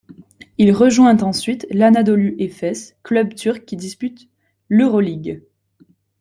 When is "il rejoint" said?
0.57-1.17